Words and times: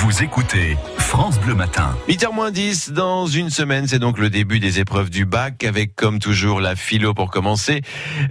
Vous 0.00 0.22
écoutez 0.22 0.76
France 1.08 1.40
Bleu 1.40 1.54
Matin. 1.54 1.96
8h 2.06 2.52
10, 2.52 2.92
dans 2.92 3.26
une 3.26 3.48
semaine, 3.48 3.88
c'est 3.88 3.98
donc 3.98 4.18
le 4.18 4.28
début 4.28 4.60
des 4.60 4.78
épreuves 4.78 5.08
du 5.08 5.24
bac, 5.24 5.64
avec 5.64 5.96
comme 5.96 6.18
toujours 6.18 6.60
la 6.60 6.76
philo 6.76 7.14
pour 7.14 7.30
commencer. 7.30 7.80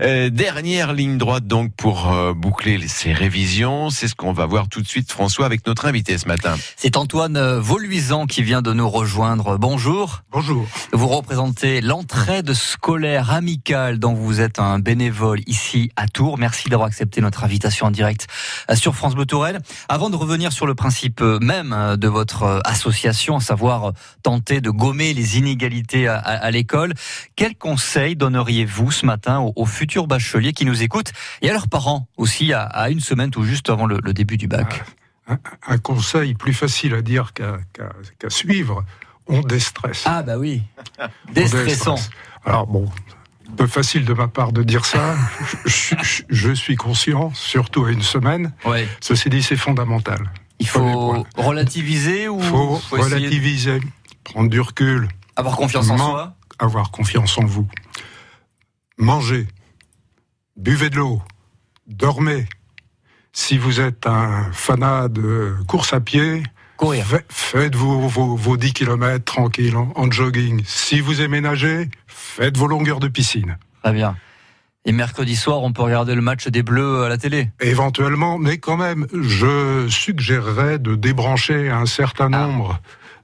Euh, 0.02 0.29
dernière 0.29 0.94
ligne 0.94 1.18
droite 1.18 1.48
donc 1.48 1.74
pour 1.76 2.13
euh, 2.13 2.34
boucler 2.34 2.88
ces 2.88 3.13
révisions. 3.13 3.90
C'est 3.90 4.08
ce 4.08 4.13
qu'on 4.13 4.32
va 4.32 4.46
voir 4.46 4.70
tout 4.70 4.84
de 4.84 4.88
suite, 4.88 5.12
François, 5.12 5.48
avec 5.48 5.66
notre 5.66 5.88
invité 5.88 6.20
ce 6.20 6.28
matin. 6.28 6.55
C'est 6.76 6.98
Antoine 6.98 7.57
Voluisan 7.57 8.27
qui 8.27 8.43
vient 8.43 8.61
de 8.61 8.71
nous 8.73 8.88
rejoindre. 8.88 9.57
Bonjour. 9.57 10.21
Bonjour. 10.32 10.68
Vous 10.94 11.07
représentez 11.07 11.82
l'entraide 11.82 12.54
scolaire 12.54 13.32
amicale 13.32 13.98
dont 13.98 14.14
vous 14.14 14.39
êtes 14.39 14.59
un 14.59 14.78
bénévole 14.78 15.39
ici 15.48 15.89
à 15.96 16.07
Tours. 16.07 16.38
Merci 16.38 16.70
d'avoir 16.70 16.88
accepté 16.88 17.21
notre 17.21 17.44
invitation 17.44 17.88
en 17.88 17.91
direct 17.91 18.28
euh, 18.70 18.75
sur 18.75 18.96
France 18.96 19.16
Bleu 19.16 19.25
Tourelle. 19.25 19.62
Avant 19.89 20.12
de 20.12 20.16
revenir 20.16 20.52
sur 20.52 20.68
le 20.68 20.75
principe 20.75 21.21
même 21.21 21.96
de 21.98 22.07
votre 22.07 22.62
association, 22.68 23.38
à 23.38 23.39
savoir 23.39 23.93
tenter 24.23 24.61
de 24.61 24.69
gommer 24.69 25.14
les 25.14 25.37
inégalités 25.37 26.07
à, 26.07 26.18
à, 26.18 26.51
l'école, 26.51 26.93
quel 27.36 27.55
conseil 27.55 28.15
donneriez-vous 28.15 28.92
ce 28.92 29.05
matin 29.05 29.39
aux, 29.39 29.54
aux, 29.55 29.65
futurs 29.65 30.07
bacheliers 30.07 30.54
qui 30.54 30.65
nous 30.65 30.83
écoutent 30.83 31.11
et 31.42 31.50
à 31.50 31.54
leurs 31.54 31.69
parents 31.69 32.08
aussi 32.17 32.53
à, 32.53 32.64
à 32.64 32.89
une 32.89 33.00
semaine 33.00 33.31
tout 33.31 33.44
juste 33.44 33.69
avant 33.69 33.86
le, 33.86 34.00
le 34.03 34.14
début 34.14 34.38
du 34.38 34.47
bac 34.47 34.83
un, 35.28 35.39
un, 35.67 35.78
conseil 35.78 36.33
plus 36.36 36.53
facile 36.53 36.94
à 36.94 37.02
dire 37.02 37.33
qu'à 37.33 37.58
qu 37.73 37.81
qu 38.19 38.30
suivre, 38.30 38.86
on 39.28 39.42
déstresse. 39.42 40.03
Ah 40.06 40.23
bah 40.23 40.38
oui, 40.38 40.64
déstressant. 41.34 41.97
Alors 42.45 42.66
bon, 42.66 42.89
peu 43.56 43.67
facile 43.67 44.06
de 44.06 44.14
ma 44.14 44.28
part 44.28 44.52
de 44.52 44.64
dire 44.64 44.86
ça. 44.86 45.16
je, 45.66 45.95
je, 46.02 46.23
je, 46.30 46.52
suis 46.52 46.75
conscient, 46.75 47.33
surtout 47.33 47.86
à 47.86 47.92
une 47.92 48.02
semaine. 48.02 48.53
Ouais. 48.66 48.88
Ceci 49.00 49.30
dit, 49.30 49.42
c'est 49.42 49.56
fondamental. 49.56 50.31
Il 50.59 50.67
faut 50.67 51.25
relativiser 51.36 52.28
ou 52.28 52.42
faut, 52.42 52.78
faut 52.78 52.95
relativiser, 52.97 53.80
prendre 54.23 54.50
du 54.50 54.59
recul, 54.59 55.08
avoir 55.36 55.56
confiance 55.56 55.90
en 55.90 55.98
soi, 55.98 56.36
avoir 56.58 56.90
confiance 56.90 57.38
en 57.38 57.45
vous. 57.45 57.68
Mangez, 58.98 59.48
buvez 60.56 60.90
de 60.90 60.95
l'eau, 60.95 61.22
dormez. 61.86 62.48
Si 63.34 63.59
vous 63.59 63.80
êtes 63.80 64.08
un 64.08 64.52
fanat 64.52 65.09
de 65.09 65.56
course 65.68 65.94
à 65.94 66.00
pied, 66.00 66.42
Courir. 66.78 67.06
faites 67.30 67.75
vos, 67.75 68.08
vos, 68.08 68.36
vos 68.36 68.58
10 68.58 68.73
km 68.73 69.23
tranquille 69.25 69.75
en, 69.75 69.92
en 69.95 70.11
jogging. 70.11 70.61
Si 70.66 71.00
vous 71.00 71.22
aimez 71.22 71.42
nager, 71.42 71.89
faites 72.08 72.56
vos 72.58 72.67
longueurs 72.67 73.00
de 73.00 73.08
piscine. 73.08 73.58
Très 73.84 73.94
bien. 73.94 74.16
Et 74.86 74.92
mercredi 74.94 75.36
soir, 75.36 75.64
on 75.64 75.73
peut 75.73 75.81
regarder 75.81 76.16
le 76.16 76.22
match 76.22 76.47
des 76.47 76.64
Bleus 76.64 77.03
à 77.03 77.09
la 77.09 77.17
télé 77.17 77.50
Éventuellement, 77.59 78.38
mais 78.38 78.58
quand 78.58 78.78
même, 78.78 79.06
je 79.14 79.88
suggérerais 79.89 80.80
de 80.80 80.95
débrancher 80.95 81.69
un 81.69 81.86
certain 81.86 82.31
Ah. 82.31 82.47
nombre 82.47 82.80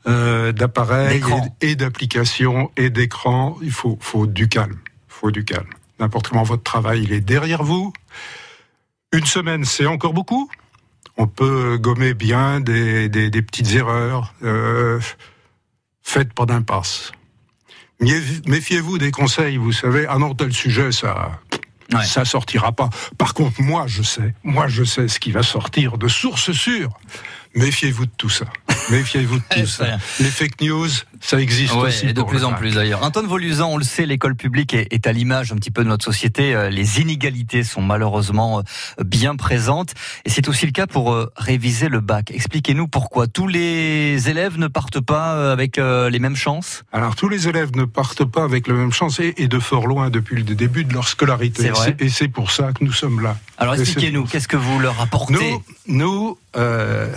euh, 0.06 0.52
d'appareils 0.52 1.24
et 1.62 1.76
d'applications 1.76 2.70
et 2.76 2.90
d'écrans. 2.90 3.56
Il 3.62 3.72
faut, 3.72 3.98
faut 4.02 4.28
du 4.28 4.50
calme. 4.50 4.78
faut 5.08 5.32
du 5.32 5.46
calme. 5.46 5.70
N'importe 6.00 6.28
comment 6.28 6.44
votre 6.44 6.64
travail, 6.64 7.04
il 7.04 7.14
est 7.14 7.22
derrière 7.22 7.64
vous. 7.64 7.94
Une 9.14 9.26
semaine, 9.26 9.64
c'est 9.64 9.86
encore 9.86 10.12
beaucoup. 10.14 10.50
On 11.18 11.28
peut 11.28 11.78
gommer 11.78 12.14
bien 12.14 12.60
des, 12.60 13.08
des, 13.10 13.30
des 13.30 13.42
petites 13.42 13.72
erreurs. 13.74 14.34
Euh, 14.44 15.00
faites 16.02 16.34
pas 16.34 16.46
d'impasse. 16.46 17.12
Méfiez-vous 18.48 18.98
des 18.98 19.12
conseils, 19.12 19.58
vous 19.58 19.72
savez. 19.72 20.06
Ah 20.10 20.18
non, 20.18 20.34
tel 20.36 20.52
sujet, 20.54 20.92
ça, 20.92 21.40
Ouais. 21.94 22.04
ça 22.06 22.26
sortira 22.26 22.72
pas. 22.72 22.90
Par 23.20 23.34
contre, 23.36 23.62
moi, 23.62 23.86
je 23.88 24.02
sais, 24.02 24.34
moi, 24.44 24.68
je 24.68 24.84
sais 24.84 25.08
ce 25.08 25.20
qui 25.20 25.32
va 25.32 25.44
sortir 25.44 25.98
de 26.00 26.08
sources 26.08 26.52
sûres. 26.52 26.90
Méfiez-vous 27.56 28.08
de 28.08 28.12
tout 28.18 28.30
ça. 28.30 28.46
Méfiez-vous 28.92 29.38
de 29.38 29.44
tout 29.50 29.66
ça. 29.68 29.98
Les 30.20 30.26
fake 30.30 30.62
news, 30.62 30.88
ça 31.22 31.40
existe 31.40 31.74
Ouais, 31.74 31.88
aussi. 31.90 32.08
et 32.08 32.14
de 32.14 32.22
plus 32.22 32.44
en 32.44 32.54
plus 32.54 32.76
d'ailleurs. 32.76 33.04
Antoine 33.04 33.26
Volusan, 33.28 33.70
on 33.72 33.78
le 33.78 33.84
sait, 33.84 34.06
l'école 34.06 34.36
publique 34.36 34.74
est, 34.74 34.88
est 34.92 35.08
à 35.08 35.12
l'image 35.12 35.52
un 35.52 35.56
petit 35.56 35.72
peu 35.72 35.84
de 35.84 35.90
notre 35.90 36.04
société. 36.06 36.54
Euh, 36.54 36.70
Les 36.70 37.00
inégalités 37.02 37.64
sont 37.64 37.82
malheureusement 37.82 38.60
euh, 38.60 39.04
bien 39.04 39.36
présentes. 39.36 39.94
Et 40.26 40.30
c'est 40.30 40.48
aussi 40.50 40.66
le 40.66 40.72
cas 40.72 40.88
pour 40.88 41.14
euh, 41.14 41.32
réviser 41.38 41.90
le 41.90 42.02
bac. 42.02 42.32
Expliquez-nous 42.32 42.88
pourquoi. 42.88 43.28
Tous 43.28 43.48
les 43.48 44.30
élèves 44.30 44.58
ne 44.58 44.68
partent 44.68 45.02
pas 45.02 45.52
avec 45.52 45.78
euh, 45.78 46.10
les 46.10 46.20
mêmes 46.20 46.36
chances? 46.36 46.84
Alors, 46.92 47.16
tous 47.16 47.30
les 47.30 47.48
élèves 47.48 47.76
ne 47.76 47.86
partent 47.86 48.26
pas 48.26 48.44
avec 48.44 48.68
la 48.68 48.74
même 48.74 48.92
chance 48.92 49.20
et, 49.20 49.34
et 49.38 49.48
de 49.48 49.60
fort 49.60 49.88
loin 49.88 50.10
depuis 50.10 50.36
le 50.36 50.44
début 50.44 50.84
de 50.84 50.94
leur 50.94 51.08
scolarité. 51.08 51.64
C'est 51.64 51.70
vrai. 51.70 51.96
Et 52.00 52.10
c'est 52.10 52.28
pour 52.28 52.52
ça 52.52 52.72
que 52.74 52.84
nous 52.84 52.92
sommes 52.94 53.22
là. 53.22 53.38
Alors 53.58 53.76
expliquez-nous, 53.76 54.26
qu'est-ce 54.26 54.48
que 54.48 54.58
vous 54.58 54.80
leur 54.80 55.00
apportez? 55.02 55.34
Nous, 55.34 55.64
nous 55.88 56.38
euh, 56.58 57.08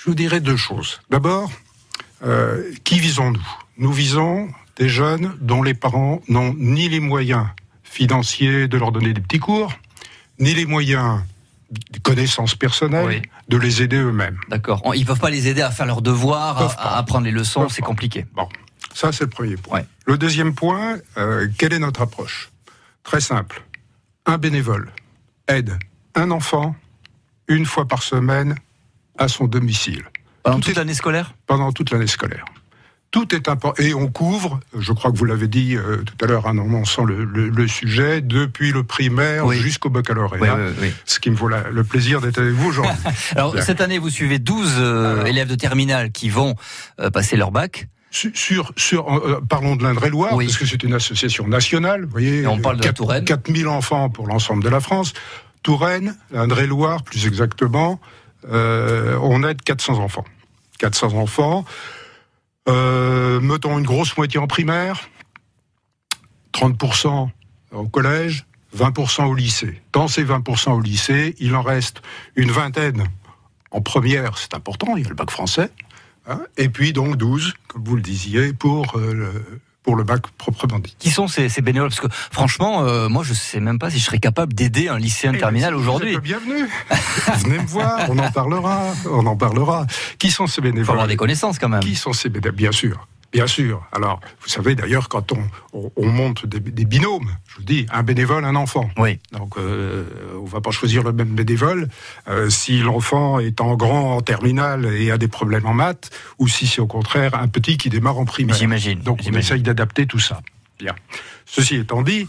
je 0.00 0.06
vous 0.06 0.14
dirais 0.14 0.40
deux 0.40 0.56
choses. 0.56 0.98
D'abord, 1.10 1.52
euh, 2.22 2.72
qui 2.84 2.98
visons-nous? 2.98 3.46
Nous 3.76 3.92
visons 3.92 4.48
des 4.76 4.88
jeunes 4.88 5.36
dont 5.42 5.62
les 5.62 5.74
parents 5.74 6.22
n'ont 6.26 6.54
ni 6.54 6.88
les 6.88 7.00
moyens 7.00 7.46
financiers 7.82 8.66
de 8.66 8.78
leur 8.78 8.92
donner 8.92 9.12
des 9.12 9.20
petits 9.20 9.40
cours, 9.40 9.74
ni 10.38 10.54
les 10.54 10.64
moyens 10.64 11.20
de 11.70 11.98
connaissances 11.98 12.54
personnelles 12.54 13.04
Oui. 13.06 13.22
de 13.48 13.58
les 13.58 13.82
aider 13.82 13.98
eux-mêmes. 13.98 14.38
D'accord. 14.48 14.80
Ils 14.94 15.04
peuvent 15.04 15.20
pas 15.20 15.28
les 15.28 15.48
aider 15.48 15.60
à 15.60 15.70
faire 15.70 15.84
leurs 15.84 16.00
devoirs, 16.00 16.74
à, 16.78 16.96
apprendre 16.96 17.26
les 17.26 17.30
leçons, 17.30 17.68
c'est 17.68 17.82
compliqué. 17.82 18.24
Bon, 18.34 18.48
ça 18.94 19.12
c'est 19.12 19.24
le 19.24 19.30
premier 19.30 19.58
point. 19.58 19.80
Ouais. 19.80 19.86
Le 20.06 20.16
deuxième 20.16 20.54
point, 20.54 20.96
euh, 21.18 21.46
quelle 21.58 21.74
est 21.74 21.78
notre 21.78 22.00
approche? 22.00 22.50
Très 23.02 23.20
simple. 23.20 23.62
Un 24.24 24.38
bénévole 24.38 24.92
aide 25.46 25.78
un 26.14 26.30
enfant 26.30 26.74
une 27.48 27.66
fois 27.66 27.86
par 27.86 28.02
semaine 28.02 28.56
à 29.20 29.28
son 29.28 29.44
domicile 29.44 30.02
Pendant 30.42 30.56
Tout 30.58 30.68
toute 30.70 30.76
l'année 30.78 30.94
scolaire 30.94 31.34
pendant 31.46 31.70
toute 31.72 31.90
l'année 31.92 32.06
scolaire. 32.08 32.44
Tout 33.12 33.34
est 33.34 33.48
important 33.48 33.74
et 33.82 33.92
on 33.92 34.06
couvre, 34.06 34.60
je 34.78 34.92
crois 34.92 35.10
que 35.10 35.16
vous 35.18 35.24
l'avez 35.24 35.48
dit 35.48 35.76
euh, 35.76 35.96
tout 36.04 36.24
à 36.24 36.28
l'heure 36.28 36.46
en 36.46 36.50
annonçant 36.50 37.04
le, 37.04 37.24
le- 37.24 37.48
le 37.48 37.66
sujet, 37.68 38.20
depuis 38.20 38.70
le 38.70 38.84
primaire 38.84 39.46
Oui. 39.46 39.56
jusqu'au 39.58 39.90
baccalauréat. 39.90 40.54
oui, 40.56 40.72
oui. 40.80 40.92
Ce 41.06 41.18
qui 41.18 41.28
me 41.30 41.34
vaut 41.36 41.48
la- 41.48 41.70
le 41.70 41.82
plaisir 41.82 42.20
d'être 42.20 42.38
avec 42.38 42.52
vous 42.54 42.68
aujourd'hui. 42.68 42.94
Alors 43.36 43.52
Bien. 43.52 43.62
cette 43.62 43.80
année, 43.80 43.98
vous 43.98 44.10
suivez 44.10 44.38
12 44.38 44.74
euh, 44.78 45.12
Alors. 45.14 45.26
élèves 45.26 45.48
de 45.48 45.56
terminale 45.56 46.12
qui 46.12 46.28
vont 46.30 46.54
euh, 47.00 47.10
passer 47.10 47.36
leur 47.36 47.50
bac. 47.50 47.88
Sur, 48.12 48.72
sur, 48.76 49.08
euh, 49.12 49.40
parlons 49.48 49.74
de 49.76 49.82
l'Indre-et-Loire, 49.82 50.34
Oui. 50.34 50.46
parce 50.46 50.58
que 50.58 50.66
c'est 50.66 50.82
une 50.84 50.94
association 50.94 51.46
nationale. 51.48 52.04
Vous 52.04 52.10
voyez, 52.10 52.42
Et 52.42 52.46
on 52.46 52.58
parle 52.60 52.76
de 52.76 52.82
la 52.82 52.88
quatre- 52.88 52.96
Touraine. 52.98 53.24
4000 53.24 53.66
enfants 53.68 54.08
pour 54.08 54.26
l'ensemble 54.28 54.62
de 54.64 54.68
la 54.68 54.80
France. 54.80 55.12
Touraine, 55.64 56.16
l'Indre-et-Loire, 56.32 57.02
plus 57.02 57.26
exactement, 57.26 58.00
euh, 58.48 59.18
on 59.22 59.42
aide 59.44 59.62
400 59.62 59.98
enfants. 59.98 60.24
400 60.78 61.14
enfants. 61.14 61.64
Euh, 62.68 63.40
mettons 63.40 63.78
une 63.78 63.86
grosse 63.86 64.16
moitié 64.16 64.38
en 64.38 64.46
primaire, 64.46 65.08
30% 66.52 67.30
au 67.72 67.88
collège, 67.88 68.46
20% 68.76 69.24
au 69.26 69.34
lycée. 69.34 69.80
Dans 69.92 70.08
ces 70.08 70.24
20% 70.24 70.72
au 70.72 70.80
lycée, 70.80 71.34
il 71.38 71.54
en 71.56 71.62
reste 71.62 72.02
une 72.36 72.50
vingtaine 72.50 73.08
en 73.70 73.80
première, 73.80 74.36
c'est 74.36 74.54
important, 74.54 74.96
il 74.96 75.04
y 75.04 75.06
a 75.06 75.08
le 75.08 75.14
bac 75.14 75.30
français, 75.30 75.70
hein, 76.26 76.40
et 76.56 76.68
puis 76.68 76.92
donc 76.92 77.16
12, 77.16 77.54
comme 77.68 77.84
vous 77.84 77.96
le 77.96 78.02
disiez, 78.02 78.52
pour, 78.52 78.96
euh, 78.96 79.14
le, 79.14 79.60
pour 79.82 79.96
le 79.96 80.04
bac 80.04 80.22
proprement 80.36 80.78
dit. 80.78 80.94
Qui 80.98 81.10
sont 81.10 81.26
ces, 81.28 81.48
ces 81.48 81.62
bénévoles? 81.62 81.88
Parce 81.88 82.00
que 82.00 82.08
franchement, 82.10 82.82
euh, 82.84 83.08
moi, 83.08 83.22
je 83.24 83.32
sais 83.34 83.60
même 83.60 83.78
pas 83.78 83.90
si 83.90 83.98
je 83.98 84.04
serais 84.04 84.18
capable 84.18 84.52
d'aider 84.52 84.88
un 84.88 84.98
lycéen 84.98 85.32
de 85.32 85.36
Eh 85.36 85.40
terminale 85.40 85.72
ben, 85.72 85.78
si, 85.78 85.82
aujourd'hui. 85.82 86.18
Bienvenue. 86.18 86.68
Venez 87.44 87.58
me 87.58 87.66
voir, 87.66 88.06
on 88.10 88.18
en 88.18 88.30
parlera, 88.30 88.82
on 89.10 89.26
en 89.26 89.36
parlera. 89.36 89.86
Qui 90.18 90.30
sont 90.30 90.46
ces 90.46 90.60
Il 90.60 90.64
faut 90.66 90.72
bénévoles? 90.72 90.90
avoir 90.94 91.06
des 91.08 91.16
connaissances 91.16 91.58
quand 91.58 91.68
même. 91.68 91.80
Qui 91.80 91.96
sont 91.96 92.12
ces 92.12 92.28
bénévoles? 92.28 92.56
Bien 92.56 92.72
sûr. 92.72 93.06
Bien 93.32 93.46
sûr. 93.46 93.86
Alors, 93.92 94.20
vous 94.40 94.48
savez 94.48 94.74
d'ailleurs, 94.74 95.08
quand 95.08 95.30
on, 95.32 95.38
on, 95.72 95.92
on 95.94 96.06
monte 96.08 96.46
des, 96.46 96.58
des, 96.58 96.84
binômes, 96.84 97.30
je 97.46 97.56
vous 97.56 97.62
dis, 97.62 97.86
un 97.92 98.02
bénévole, 98.02 98.44
un 98.44 98.56
enfant. 98.56 98.90
Oui. 98.98 99.20
Donc, 99.32 99.56
euh, 99.56 100.04
on 100.40 100.46
va 100.46 100.60
pas 100.60 100.72
choisir 100.72 101.04
le 101.04 101.12
même 101.12 101.34
bénévole 101.34 101.88
euh, 102.28 102.50
si 102.50 102.80
l'enfant 102.80 103.38
est 103.38 103.60
en 103.60 103.76
grand, 103.76 104.16
en 104.16 104.20
terminale 104.20 104.86
et 104.86 105.12
a 105.12 105.18
des 105.18 105.28
problèmes 105.28 105.66
en 105.66 105.74
maths, 105.74 106.10
ou 106.38 106.48
si 106.48 106.66
c'est 106.66 106.80
au 106.80 106.88
contraire 106.88 107.34
un 107.36 107.46
petit 107.46 107.76
qui 107.76 107.88
démarre 107.88 108.18
en 108.18 108.24
primaire. 108.24 108.56
J'imagine. 108.56 108.98
Donc, 109.00 109.20
on 109.24 109.32
essaye 109.34 109.62
d'adapter 109.62 110.06
tout 110.06 110.18
ça. 110.18 110.40
Bien. 110.80 110.96
Ceci 111.46 111.76
étant 111.76 112.02
dit, 112.02 112.26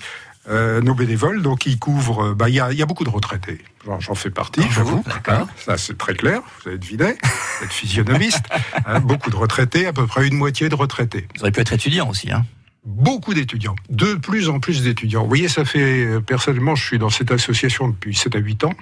euh, 0.50 0.82
nos 0.82 0.96
bénévoles, 0.96 1.42
donc 1.42 1.66
ils 1.66 1.78
couvrent. 1.80 2.28
euh, 2.32 2.34
bah, 2.36 2.50
Il 2.50 2.56
y, 2.56 2.60
a, 2.60 2.72
y 2.74 2.82
a 2.82 2.86
beaucoup 2.86 3.04
de 3.04 3.10
retraités. 3.10 3.60
J'en- 4.00 4.16
fais 4.16 4.30
partie, 4.32 4.62
J'avoue, 4.72 5.04
j'avoue. 5.06 5.44
Hein, 5.44 5.48
ça, 5.58 5.78
c'est 5.78 5.98
très 5.98 6.14
clair. 6.16 6.42
Vous 6.64 6.70
avez 6.70 6.78
deviné. 6.80 7.14
Vous 7.60 7.66
êtes 7.66 7.72
physionomiste. 7.74 8.46
Hein, 8.88 9.00
beaucoup 9.00 9.30
de 9.30 9.36
retraités, 9.36 9.86
à 9.86 9.94
peu 9.94 10.08
près 10.08 10.28
une 10.28 10.36
moitié 10.36 10.68
de 10.68 10.76
retraités. 10.76 11.28
Vous 11.36 11.42
auriez 11.42 11.52
pu 11.52 11.62
être 11.62 11.74
étudiant 11.74 12.10
aussi. 12.10 12.32
Hein. 12.32 12.46
Beaucoup 12.84 13.34
d'étudiants. 13.36 13.76
De 13.90 14.16
plus 14.16 14.50
en 14.50 14.60
plus 14.60 14.82
d'étudiants. 14.82 15.22
Vous 15.22 15.28
voyez, 15.30 15.48
ça 15.48 15.64
fait. 15.66 16.04
euh, 16.06 16.20
Personnellement, 16.20 16.74
je 16.76 16.84
suis 16.84 16.98
dans 16.98 17.12
cette 17.12 17.32
association 17.32 17.88
depuis 17.90 18.16
7 18.16 18.36
à 18.36 18.40
8 18.40 18.64
ans. 18.64 18.74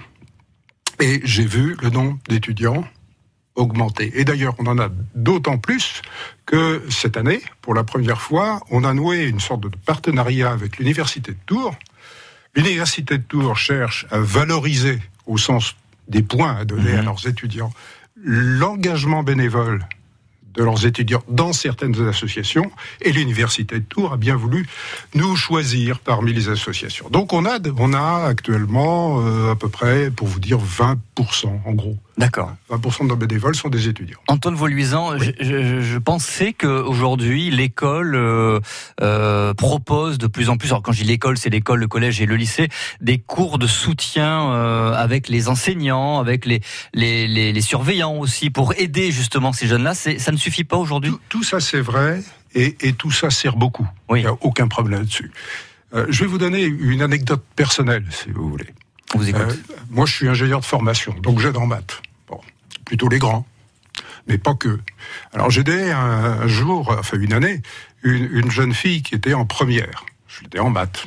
Et 1.00 1.20
j'ai 1.24 1.44
vu 1.44 1.76
le 1.82 1.90
nombre 1.90 2.18
d'étudiants 2.28 2.84
augmenter. 3.56 4.12
Et 4.14 4.24
d'ailleurs, 4.24 4.54
on 4.58 4.66
en 4.66 4.78
a 4.78 4.88
d'autant 5.14 5.58
plus 5.58 6.02
que 6.46 6.82
cette 6.88 7.16
année, 7.16 7.40
pour 7.62 7.74
la 7.74 7.84
première 7.84 8.20
fois, 8.20 8.60
on 8.70 8.84
a 8.84 8.94
noué 8.94 9.24
une 9.24 9.40
sorte 9.40 9.60
de 9.62 9.70
partenariat 9.84 10.50
avec 10.50 10.78
l'Université 10.78 11.32
de 11.32 11.38
Tours. 11.46 11.74
L'Université 12.54 13.18
de 13.18 13.22
Tours 13.22 13.56
cherche 13.58 14.06
à 14.10 14.18
valoriser, 14.18 14.98
au 15.26 15.36
sens 15.38 15.76
des 16.08 16.22
points 16.22 16.56
à 16.56 16.64
donner 16.64 16.92
à 16.94 16.98
Mhm. 16.98 17.04
leurs 17.04 17.26
étudiants, 17.26 17.72
l'engagement 18.16 19.22
bénévole 19.22 19.86
de 20.54 20.64
leurs 20.64 20.84
étudiants 20.84 21.22
dans 21.28 21.52
certaines 21.52 22.08
associations, 22.08 22.72
et 23.00 23.12
l'université 23.12 23.76
de 23.78 23.84
Tours 23.84 24.12
a 24.12 24.16
bien 24.16 24.34
voulu 24.34 24.66
nous 25.14 25.36
choisir 25.36 26.00
parmi 26.00 26.32
les 26.32 26.48
associations. 26.48 27.08
Donc 27.08 27.32
on 27.32 27.44
a, 27.46 27.58
on 27.78 27.92
a 27.92 28.24
actuellement 28.26 29.20
euh, 29.24 29.52
à 29.52 29.56
peu 29.56 29.68
près, 29.68 30.10
pour 30.10 30.26
vous 30.26 30.40
dire, 30.40 30.58
20% 30.58 31.60
en 31.64 31.72
gros. 31.72 31.96
D'accord. 32.18 32.54
20% 32.70 33.04
de 33.04 33.08
nos 33.08 33.16
bénévoles 33.16 33.54
sont 33.54 33.68
des 33.68 33.88
étudiants. 33.88 34.18
Antoine 34.28 34.54
Voluisan, 34.54 35.16
je, 35.18 35.30
je, 35.40 35.80
je, 35.80 35.98
pensais 35.98 36.52
qu'aujourd'hui, 36.52 37.50
l'école 37.50 38.14
euh, 38.14 38.60
euh, 39.00 39.54
propose 39.54 40.18
de 40.18 40.26
plus 40.26 40.50
en 40.50 40.56
plus, 40.56 40.68
alors 40.68 40.82
quand 40.82 40.92
je 40.92 41.02
dis 41.02 41.08
l'école, 41.08 41.38
c'est 41.38 41.50
l'école, 41.50 41.80
le 41.80 41.88
collège 41.88 42.20
et 42.20 42.26
le 42.26 42.36
lycée, 42.36 42.68
des 43.00 43.18
cours 43.18 43.58
de 43.58 43.66
soutien 43.66 44.52
euh, 44.52 44.92
avec 44.92 45.28
les 45.28 45.48
enseignants, 45.48 46.18
avec 46.18 46.44
les, 46.44 46.60
les, 46.94 47.26
les, 47.26 47.52
les, 47.52 47.60
surveillants 47.60 48.16
aussi, 48.16 48.50
pour 48.50 48.74
aider 48.76 49.12
justement 49.12 49.52
ces 49.52 49.66
jeunes-là. 49.66 49.94
Ça 49.94 50.32
ne 50.32 50.36
suffit 50.36 50.64
pas 50.64 50.76
aujourd'hui? 50.76 51.12
Tout, 51.12 51.20
tout, 51.28 51.42
ça, 51.42 51.60
c'est 51.60 51.80
vrai, 51.80 52.22
et, 52.54 52.76
et, 52.80 52.92
tout 52.92 53.10
ça 53.10 53.30
sert 53.30 53.56
beaucoup. 53.56 53.88
Oui. 54.08 54.20
Il 54.20 54.22
n'y 54.22 54.28
a 54.28 54.36
aucun 54.40 54.68
problème 54.68 55.00
là-dessus. 55.00 55.30
Je 55.92 56.20
vais 56.20 56.26
vous 56.26 56.38
donner 56.38 56.62
une 56.62 57.02
anecdote 57.02 57.42
personnelle, 57.56 58.04
si 58.10 58.30
vous 58.30 58.48
voulez. 58.48 58.68
On 59.14 59.18
vous 59.18 59.28
écoute. 59.28 59.58
moi, 59.90 60.06
je 60.06 60.14
suis 60.14 60.28
ingénieur 60.28 60.60
de 60.60 60.64
formation, 60.64 61.14
donc 61.20 61.40
j'aide 61.40 61.56
en 61.56 61.66
maths 61.66 62.00
plutôt 62.90 63.08
les 63.08 63.20
grands, 63.20 63.46
mais 64.26 64.36
pas 64.36 64.54
que. 64.54 64.80
Alors 65.32 65.48
j'ai 65.48 65.60
aidé 65.60 65.92
un, 65.92 66.48
jour, 66.48 66.92
enfin 66.98 67.16
une 67.20 67.32
année, 67.32 67.62
une, 68.02 68.28
une, 68.32 68.50
jeune 68.50 68.74
fille 68.74 69.02
qui 69.02 69.14
était 69.14 69.32
en 69.32 69.46
première. 69.46 70.04
Je 70.26 70.42
l'étais 70.42 70.58
en 70.58 70.70
maths. 70.70 71.04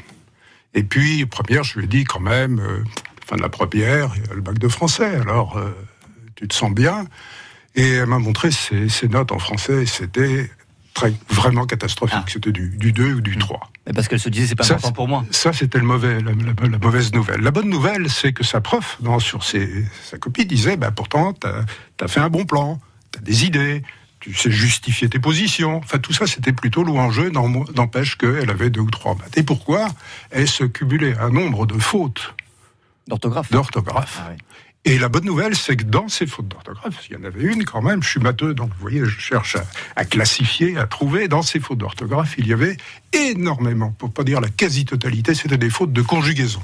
Et 0.74 0.84
puis, 0.84 1.26
première, 1.26 1.66
je 1.66 1.78
lui 1.78 1.84
ai 1.84 1.88
dit 1.90 2.06
quand 2.06 2.22
même, 2.22 2.60
euh, 2.62 2.86
fin 3.26 3.36
de 3.36 3.42
la 3.42 3.50
première, 3.50 4.14
il 4.16 4.26
y 4.26 4.32
a 4.32 4.34
le 4.34 4.40
bac 4.40 4.58
de 4.58 4.68
français, 4.70 5.14
alors 5.18 5.58
euh, 5.58 5.76
tu 6.36 6.48
te 6.48 6.54
sens 6.54 6.72
bien. 6.72 7.06
Et 7.76 7.96
elle 7.96 8.06
m'a 8.06 8.20
montré 8.20 8.50
ses, 8.50 8.88
ses, 8.88 9.10
notes 9.10 9.34
en 9.34 9.40
français, 9.40 9.86
c'était 9.86 10.50
très, 10.94 11.14
vraiment 11.30 11.66
catastrophique. 11.66 12.18
Ah. 12.22 12.26
C'était 12.28 12.52
du, 12.52 12.70
du 12.70 12.92
2 12.92 13.16
ou 13.16 13.22
du 13.22 13.38
3. 13.38 13.58
Mmh. 13.58 13.62
Mais 13.88 13.94
parce 13.94 14.08
qu'elle 14.08 14.20
se 14.20 14.30
disait, 14.30 14.48
c'est 14.48 14.56
pas 14.56 14.64
ça, 14.64 14.76
important 14.76 14.94
pour 14.94 15.08
moi. 15.08 15.26
Ça, 15.32 15.54
c'était 15.54 15.80
le 15.80 15.86
mauvais, 15.86 16.22
la, 16.22 16.32
la, 16.32 16.70
la, 16.70 16.78
mauvaise 16.78 17.14
nouvelle. 17.14 17.42
La 17.42 17.52
bonne 17.52 17.70
nouvelle, 17.70 18.10
c'est 18.10 18.34
que 18.34 18.44
sa 18.44 18.62
prof, 18.62 18.98
dans, 19.02 19.20
sur 19.20 19.44
ses, 19.44 19.86
sa 20.04 20.18
copie, 20.18 20.46
disait, 20.46 20.78
bah, 20.78 20.92
pourtant, 20.92 21.34
t'as 21.34 21.64
as 22.02 22.08
fait 22.08 22.20
un 22.20 22.30
bon 22.30 22.46
plan, 22.46 22.80
t'as 23.12 23.22
des 23.22 23.46
idées, 23.46 23.84
tu 24.20 24.34
sais 24.34 24.52
justifier 24.52 25.10
tes 25.10 25.20
positions. 25.20 25.78
Enfin, 25.84 26.00
tout 26.00 26.14
ça, 26.14 26.28
c'était 26.28 26.54
plutôt 26.54 26.84
louangeux, 26.84 27.30
n'empêche 27.30 28.18
qu'elle 28.18 28.50
avait 28.50 28.70
deux 28.70 28.82
ou 28.82 28.90
trois 28.90 29.16
maths. 29.16 29.38
Et 29.38 29.44
pourquoi 29.44 29.90
Elle 30.32 30.48
se 30.48 30.64
cumulait 30.64 31.18
un 31.18 31.30
nombre 31.30 31.66
de 31.66 31.78
fautes. 31.78 32.34
D'orthographe. 33.08 33.52
D'orthographe. 33.52 34.22
Ah, 34.24 34.30
oui. 34.32 34.38
Et 34.86 34.98
la 35.00 35.08
bonne 35.08 35.24
nouvelle, 35.24 35.56
c'est 35.56 35.78
que 35.78 35.84
dans 35.86 36.10
ces 36.10 36.28
fautes 36.28 36.50
d'orthographe, 36.50 37.06
il 37.10 37.14
y 37.14 37.18
en 37.18 37.24
avait 37.24 37.44
une 37.44 37.64
quand 37.64 37.82
même, 37.82 38.04
je 38.04 38.10
suis 38.10 38.20
matheux, 38.20 38.54
donc 38.54 38.70
vous 38.72 38.82
voyez, 38.82 39.06
je 39.06 39.18
cherche 39.18 39.56
à, 39.56 39.64
à 39.96 40.04
classifier, 40.04 40.78
à 40.78 40.88
trouver. 40.88 41.30
Dans 41.30 41.42
ces 41.42 41.62
fautes 41.62 41.78
d'orthographe, 41.78 42.36
il 42.38 42.48
y 42.48 42.54
avait 42.54 42.76
énormément, 43.14 43.92
pour 43.98 44.12
pas 44.12 44.26
dire 44.26 44.42
la 44.42 44.50
quasi-totalité, 44.50 45.36
c'était 45.36 45.58
des 45.58 45.70
fautes 45.70 45.94
de 45.94 46.02
conjugaison. 46.02 46.62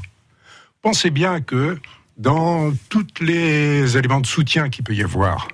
Pensez 0.81 1.11
bien 1.11 1.39
que 1.39 1.77
dans 2.17 2.73
tous 2.89 3.07
les 3.21 3.95
éléments 3.97 4.19
de 4.19 4.27
soutien 4.27 4.67
qu'il 4.69 4.83
peut 4.83 4.93
y 4.93 5.03
avoir 5.03 5.47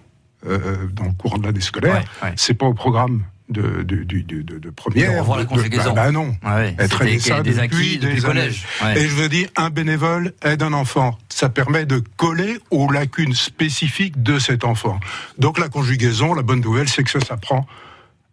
euh, 0.48 0.88
dans 0.92 1.06
le 1.06 1.14
courant 1.14 1.38
de 1.38 1.46
l'année 1.46 1.62
scolaire, 1.62 2.04
ouais, 2.22 2.30
ouais. 2.30 2.34
c'est 2.36 2.56
pas 2.56 2.66
au 2.66 2.74
programme 2.74 3.24
de, 3.50 3.84
de, 3.84 4.04
de, 4.04 4.22
de, 4.22 4.58
de 4.58 4.70
première. 4.72 5.20
revoir 5.20 5.38
la 5.38 5.46
conjugaison. 5.46 5.94
bah, 5.94 6.06
bah, 6.06 6.12
non. 6.12 6.36
Ouais, 6.44 6.76
Être 6.80 7.04
des, 7.04 7.20
ça 7.20 7.44
des 7.44 7.52
depuis 7.52 7.62
acquis 7.62 7.98
des 8.00 8.08
depuis 8.08 8.22
collège. 8.24 8.66
Ouais. 8.84 9.00
Et 9.00 9.08
je 9.08 9.14
veux 9.16 9.30
dire, 9.30 9.50
un 9.56 9.70
bénévole 9.70 10.34
aide 10.44 10.64
un 10.64 10.74
enfant. 10.74 11.18
Ça 11.36 11.50
permet 11.50 11.86
de 11.86 12.02
coller 12.16 12.60
aux 12.72 12.90
lacunes 12.90 13.34
spécifiques 13.34 14.24
de 14.24 14.40
cet 14.40 14.64
enfant. 14.64 15.02
Donc 15.38 15.60
la 15.60 15.68
conjugaison, 15.68 16.34
la 16.34 16.44
bonne 16.44 16.62
nouvelle, 16.62 16.88
c'est 16.88 17.04
que 17.04 17.12
ça 17.12 17.20
s'apprend 17.20 17.66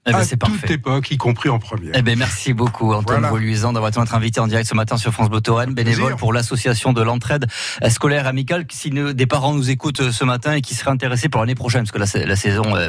eh 0.07 0.13
ben, 0.13 0.19
à 0.19 0.25
toute 0.25 0.39
parfait. 0.39 0.75
époque, 0.75 1.11
y 1.11 1.17
compris 1.17 1.49
en 1.49 1.59
première. 1.59 1.91
Eh 1.97 2.03
ben, 2.03 2.17
merci 2.17 2.53
beaucoup, 2.53 2.93
Antoine 2.93 3.27
voilà. 3.29 3.73
D'avoir 3.73 3.89
été 3.89 3.99
notre 3.99 4.15
invité 4.15 4.39
en 4.39 4.47
direct 4.47 4.69
ce 4.69 4.77
matin 4.77 4.97
sur 4.99 5.13
France 5.13 5.31
Bleu 5.31 5.41
Touraine, 5.41 5.75
bénévole 5.75 6.15
pour 6.15 6.33
l'association 6.33 6.93
de 6.93 7.03
l'entraide 7.03 7.47
scolaire 7.89 8.29
amicale. 8.29 8.67
Si 8.71 8.91
des 8.91 9.27
parents 9.27 9.53
nous 9.53 9.69
écoutent 9.71 10.13
ce 10.13 10.25
matin 10.25 10.53
et 10.53 10.61
qui 10.61 10.77
seraient 10.77 10.93
intéressés 10.93 11.29
pour 11.29 11.41
l'année 11.41 11.57
prochaine, 11.57 11.85
parce 11.85 11.91
que 11.91 12.19
la, 12.19 12.25
la 12.25 12.37
saison, 12.37 12.77
euh, 12.77 12.89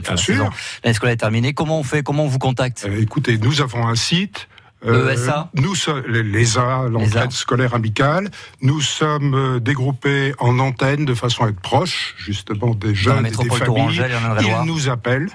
l'année 0.83 0.93
scolaire 0.93 1.13
est 1.13 1.17
terminée, 1.17 1.55
comment 1.55 1.79
on 1.79 1.83
fait 1.83 2.03
Comment 2.03 2.25
on 2.25 2.27
vous 2.29 2.37
contacte? 2.37 2.85
Euh, 2.87 3.01
Écoutez, 3.01 3.39
nous 3.39 3.61
avons 3.61 3.87
un 3.87 3.95
site. 3.95 4.47
Euh, 4.85 5.11
ESA 5.11 5.49
Nous 5.55 5.75
sommes 5.75 6.03
l'ESA, 6.07 6.87
l'entraide 6.89 7.31
scolaire 7.31 7.73
amicale. 7.73 8.29
Nous 8.61 8.81
sommes 8.81 9.33
euh, 9.33 9.59
dégroupés 9.59 10.33
en 10.39 10.59
antenne 10.59 11.05
de 11.05 11.13
façon 11.13 11.45
à 11.45 11.49
être 11.49 11.59
proches, 11.59 12.15
justement, 12.17 12.75
des 12.75 12.95
jeunes 12.95 13.25
et 13.25 13.31
des 13.31 13.49
familles. 13.49 14.03
Ils 14.41 14.65
nous 14.65 14.89
appellent 14.89 15.29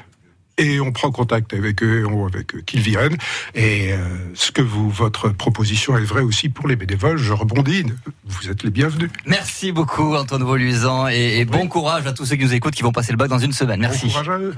et 0.58 0.80
on 0.80 0.92
prend 0.92 1.10
contact 1.10 1.54
avec 1.54 1.82
eux, 1.82 2.04
avec 2.26 2.64
qu'ils 2.66 2.80
viennent. 2.80 3.16
Et 3.54 3.92
euh, 3.92 3.96
ce 4.34 4.50
que 4.50 4.60
vous, 4.60 4.90
votre 4.90 5.28
proposition 5.30 5.96
est 5.96 6.04
vraie 6.04 6.22
aussi 6.22 6.48
pour 6.48 6.68
les 6.68 6.76
bénévoles. 6.76 7.16
Je 7.16 7.32
rebondis. 7.32 7.84
Vous 8.26 8.50
êtes 8.50 8.64
les 8.64 8.70
bienvenus. 8.70 9.10
Merci 9.24 9.72
beaucoup, 9.72 10.14
Antoine 10.16 10.42
Voluisan, 10.42 11.08
et, 11.08 11.38
et 11.38 11.44
bon 11.44 11.68
courage 11.68 12.06
à 12.06 12.12
tous 12.12 12.26
ceux 12.26 12.36
qui 12.36 12.44
nous 12.44 12.54
écoutent, 12.54 12.74
qui 12.74 12.82
vont 12.82 12.92
passer 12.92 13.12
le 13.12 13.16
bac 13.16 13.28
dans 13.28 13.38
une 13.38 13.52
semaine. 13.52 13.80
Merci. 13.80 14.06
Bon 14.06 14.12
courage 14.12 14.28
à 14.28 14.38
eux. 14.38 14.54